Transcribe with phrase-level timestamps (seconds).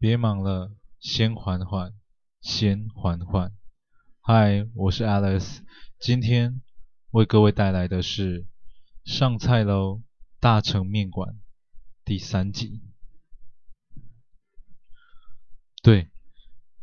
[0.00, 1.92] 别忙了，先缓缓，
[2.40, 3.54] 先缓缓。
[4.22, 5.58] 嗨，我是 Alice，
[5.98, 6.62] 今天
[7.10, 8.44] 为各位带来的是
[9.04, 10.02] 《上菜喽！
[10.38, 11.34] 大成面馆》
[12.02, 12.80] 第三集。
[15.82, 16.08] 对，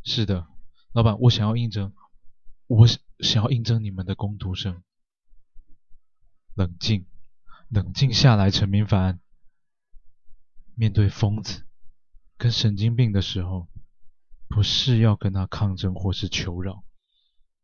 [0.04, 0.46] 是的，
[0.92, 1.92] 老板，我想要应征，
[2.68, 4.80] 我想要应征你们的工读生。
[6.54, 7.08] 冷静，
[7.68, 9.18] 冷静下来，陈明凡。
[10.76, 11.66] 面对疯子
[12.38, 13.68] 跟神经病的时候，
[14.46, 16.84] 不是要跟他抗争或是求饶，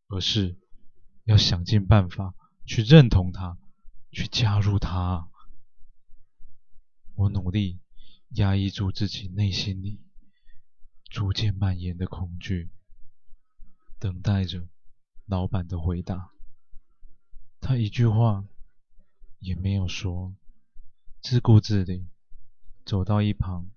[0.09, 0.59] 而是
[1.23, 2.35] 要想尽办法
[2.67, 3.57] 去认同他，
[4.11, 5.31] 去加入他。
[7.15, 7.81] 我努力
[8.31, 10.01] 压抑住自己内心里
[11.05, 12.73] 逐渐蔓延的恐惧，
[14.01, 14.67] 等待着
[15.25, 16.33] 老板的回答。
[17.61, 18.45] 他一句话
[19.39, 20.35] 也没有说，
[21.23, 22.09] 自顾自地。
[22.85, 23.71] 走到一旁，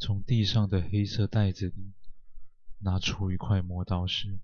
[0.00, 1.92] 从地上的黑色袋子里
[2.78, 4.40] 拿出一块磨刀石，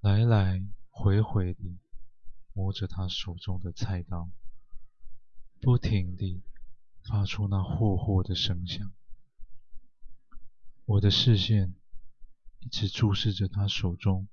[0.00, 1.78] 来来回回地
[2.52, 4.30] 磨着他手中的菜刀，
[5.60, 6.42] 不停地
[7.02, 8.92] 发出那霍霍的声响。
[10.84, 11.74] 我的视线
[12.60, 14.28] 一直注视着他手中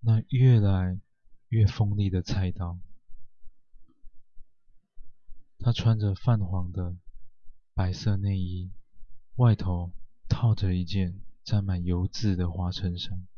[0.00, 1.00] 那越来
[1.48, 2.78] 越锋利的菜刀。
[5.58, 6.96] 他穿着泛黄的。
[7.74, 8.72] 白色内衣，
[9.38, 9.92] 外头
[10.28, 13.28] 套着一件沾满油渍的花衬衫。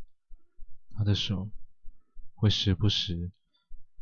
[0.95, 1.51] 他的手
[2.35, 3.33] 会时不时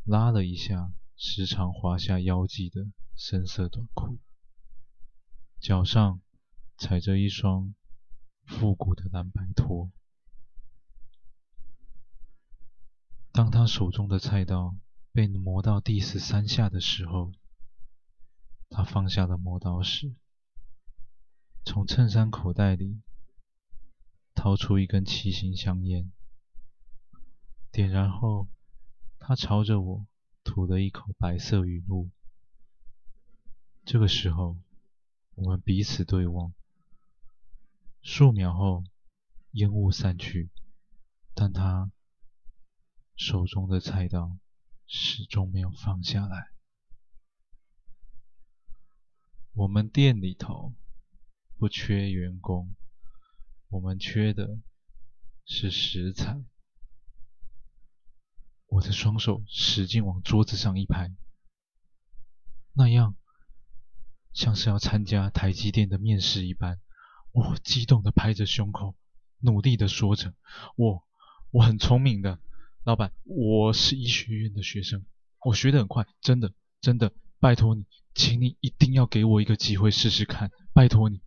[0.05, 4.17] 拉了一下时常滑下腰际的深色短裤，
[5.59, 6.21] 脚上
[6.77, 7.75] 踩着一双
[8.47, 9.91] 复古的蓝白拖。
[13.33, 14.77] 当他手中的菜刀
[15.12, 17.33] 被磨到第十三下的时候，
[18.69, 20.15] 他放下了磨刀石。
[21.71, 23.03] 从衬衫口袋里
[24.35, 26.11] 掏出一根七星香烟，
[27.71, 28.49] 点燃后，
[29.19, 30.07] 他朝着我
[30.43, 32.09] 吐了一口白色云雾。
[33.84, 34.57] 这个时候，
[35.34, 36.55] 我们彼此对望，
[38.01, 38.84] 数秒后，
[39.51, 40.49] 烟雾散去，
[41.34, 41.93] 但他
[43.15, 44.39] 手中的菜刀
[44.87, 46.49] 始终没有放下来。
[49.53, 50.73] 我们店里头。
[51.59, 52.77] 不缺员工，
[53.69, 54.61] 我们缺的
[55.45, 56.41] 是食材。
[58.69, 61.13] 我的双手使劲往桌子上一拍，
[62.75, 63.17] 那样
[64.33, 66.79] 像是要参加台积电的面试一般。
[67.33, 68.95] 我激动地拍着胸口，
[69.41, 70.35] 努力地说着
[70.77, 71.05] ：“我
[71.51, 72.39] 我很聪明的，
[72.85, 75.05] 老板，我是医学院的学生，
[75.41, 81.21] 我学得很快，真的真的，拜托你，请你一定要给我一个机会试试看，拜托你。”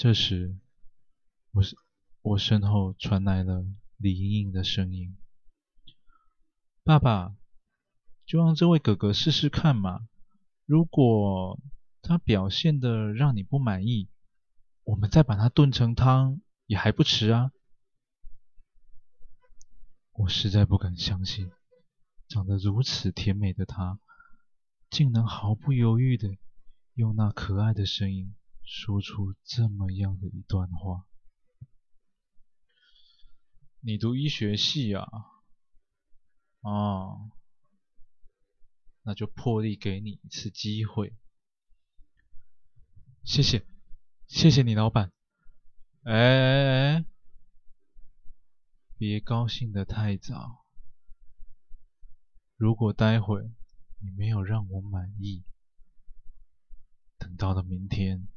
[0.00, 0.56] 这时，
[1.50, 1.60] 我
[2.22, 3.66] 我身后传来了
[3.96, 5.16] 李莹莹的声音
[6.84, 7.34] ：“爸爸，
[8.24, 10.06] 就让这位哥哥试试看嘛。
[10.66, 11.60] 如果
[12.00, 14.08] 他表现的让你不满意，
[14.84, 17.50] 我们再把他炖成汤也还不迟啊。”
[20.14, 21.50] 我实在不敢相信，
[22.28, 23.98] 长得如此甜美的他，
[24.90, 26.36] 竟能毫不犹豫的
[26.94, 28.36] 用那可爱的声音。
[28.70, 31.06] 说出这么样的一段话，
[33.80, 35.08] 你读医学系啊？
[36.60, 37.30] 哦，
[39.00, 41.16] 那就破例给你一次机会。
[43.24, 43.66] 谢谢，
[44.26, 45.12] 谢谢你，老板。
[46.02, 47.04] 哎哎哎，
[48.98, 50.66] 别高兴的太早。
[52.56, 53.50] 如果待会
[54.00, 55.42] 你没有让我满意，
[57.16, 58.28] 等到了明天。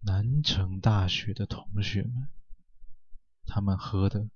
[0.00, 2.28] 南城大学的同学们，
[3.44, 4.30] 他们喝的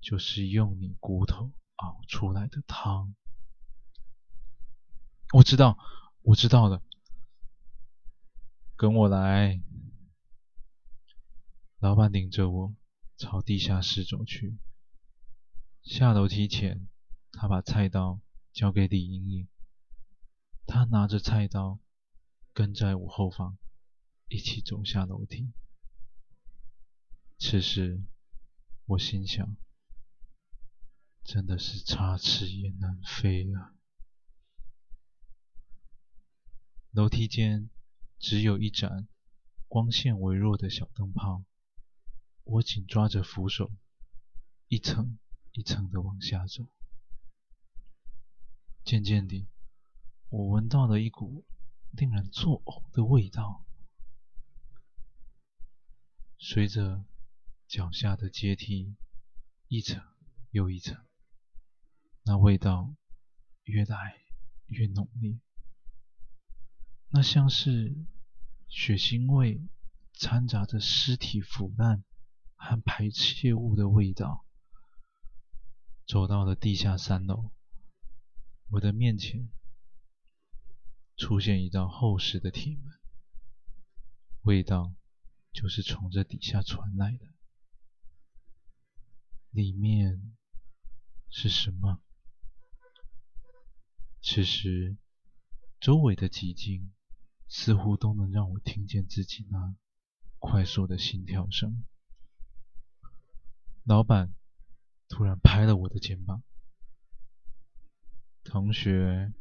[0.00, 3.14] 就是用你骨头熬出来的汤。
[5.32, 5.76] 我知道，
[6.22, 6.82] 我知道了。
[8.76, 9.60] 跟我来。
[11.78, 12.74] 老板领着我
[13.16, 14.56] 朝地下室走去。
[15.82, 16.88] 下楼梯前，
[17.32, 18.20] 他把菜刀
[18.52, 19.48] 交给李莹莹。
[20.66, 21.78] 他拿着菜刀，
[22.54, 23.58] 跟在我后方。
[24.28, 25.52] 一起走下楼梯。
[27.38, 28.02] 此时，
[28.86, 29.56] 我心想：
[31.22, 33.74] 真的是插翅也难飞啊！
[36.90, 37.70] 楼梯间
[38.18, 39.08] 只有一盏
[39.68, 41.44] 光线微弱的小灯泡，
[42.44, 43.70] 我紧抓着扶手，
[44.68, 45.18] 一层
[45.52, 46.66] 一层的往下走。
[48.84, 49.48] 渐渐地，
[50.28, 51.44] 我闻到了一股
[51.90, 53.63] 令人作呕的味道。
[56.46, 57.02] 随着
[57.66, 58.94] 脚下的阶梯
[59.66, 60.02] 一层
[60.50, 61.02] 又一层，
[62.22, 62.94] 那味道
[63.62, 64.20] 越来
[64.66, 65.40] 越浓烈，
[67.08, 67.96] 那像是
[68.68, 69.66] 血腥味
[70.12, 72.04] 掺杂着尸体腐烂
[72.56, 74.44] 和排泄物的味道。
[76.06, 77.52] 走到了地下三楼，
[78.68, 79.48] 我的面前
[81.16, 82.92] 出现一道厚实的铁门，
[84.42, 84.94] 味道
[85.54, 87.26] 就是从这底下传来的。
[89.50, 90.36] 里面
[91.30, 92.02] 是什么？
[94.20, 94.98] 此时，
[95.80, 96.92] 周围的寂静
[97.48, 99.74] 似乎都能让我听见自己那
[100.38, 101.86] 快速的心跳声。
[103.84, 104.34] 老板。
[105.06, 106.42] 突然拍了我的肩膀，
[108.42, 109.32] 同学，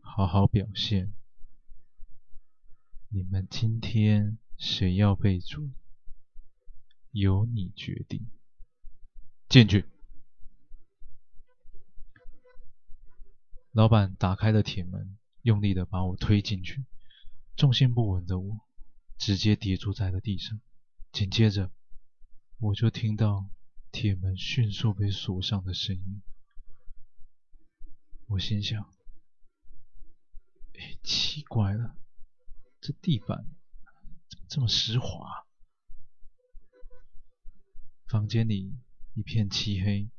[0.00, 1.12] 好好表现。
[3.08, 5.72] 你们今天谁要被煮？
[7.10, 8.30] 由你决定。
[9.48, 9.86] 进去。
[13.72, 16.84] 老板打开了铁门，用力的把我推进去。
[17.56, 18.60] 重心不稳的我，
[19.18, 20.60] 直接跌坐在了地上。
[21.10, 21.72] 紧接着，
[22.58, 23.50] 我就听到。
[23.90, 26.22] 铁门迅速被锁上的声音，
[28.26, 28.90] 我心想：“，
[31.04, 31.94] 奇怪了，
[32.80, 33.44] 这地板
[34.52, 35.46] 这么湿滑？”
[38.06, 38.78] 房间里
[39.14, 40.10] 一片漆黑，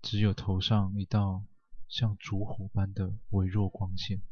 [0.00, 1.44] 只有头上一道
[1.88, 4.22] 像烛火般的微弱光线。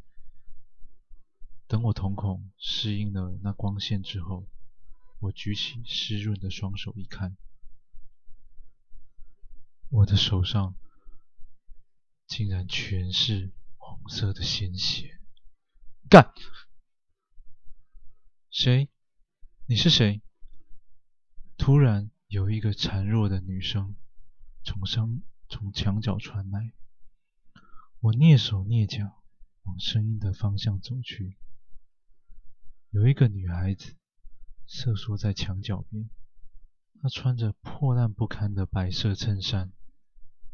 [1.67, 4.47] 等我瞳孔适应了那光线之后，
[5.19, 7.37] 我举起湿润的双手一看。
[9.89, 10.77] 我的手上
[12.29, 15.19] 竟然全是红色的鲜血！
[16.09, 16.33] 干！
[18.51, 18.89] 谁？
[19.71, 20.23] 你是谁？
[21.59, 23.97] 突然有一个孱弱的女声
[24.65, 26.73] 从声从墙角传来，
[28.01, 29.23] 我蹑手蹑脚
[29.65, 31.37] 往声音的方向走去。
[32.89, 33.95] 有一个女孩子
[34.67, 36.09] 瑟缩在墙角边，
[37.03, 39.71] 她穿着破烂不堪的白色衬衫。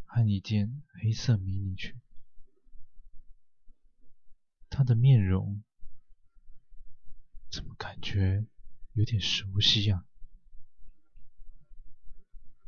[0.06, 2.00] 和一件黑色迷你裙，
[4.68, 5.62] 她的面容
[7.48, 8.46] 怎么感觉
[8.94, 10.04] 有点熟悉呀？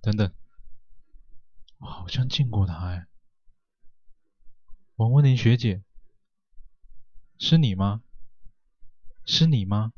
[0.01, 0.35] 等等，
[1.79, 3.07] 我好像见过他哎。
[4.97, 5.83] 王文林学姐，
[7.39, 8.03] 是你吗？
[9.25, 9.93] 是你吗？